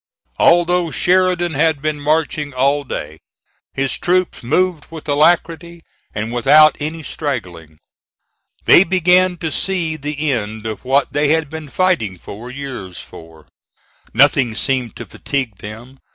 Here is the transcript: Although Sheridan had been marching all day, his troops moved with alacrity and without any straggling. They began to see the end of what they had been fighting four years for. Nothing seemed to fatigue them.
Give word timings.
Although 0.39 0.89
Sheridan 0.89 1.53
had 1.53 1.79
been 1.79 1.99
marching 1.99 2.55
all 2.55 2.83
day, 2.83 3.19
his 3.71 3.99
troops 3.99 4.41
moved 4.41 4.87
with 4.89 5.07
alacrity 5.07 5.83
and 6.15 6.33
without 6.33 6.75
any 6.79 7.03
straggling. 7.03 7.77
They 8.65 8.83
began 8.83 9.37
to 9.37 9.51
see 9.51 9.97
the 9.97 10.31
end 10.31 10.65
of 10.65 10.85
what 10.85 11.13
they 11.13 11.27
had 11.27 11.51
been 11.51 11.69
fighting 11.69 12.17
four 12.17 12.49
years 12.49 12.97
for. 12.97 13.47
Nothing 14.11 14.55
seemed 14.55 14.95
to 14.95 15.05
fatigue 15.05 15.57
them. 15.57 15.99